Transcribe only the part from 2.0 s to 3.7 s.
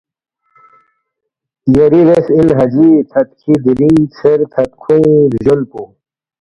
ریس اِن حاجی تھدکھی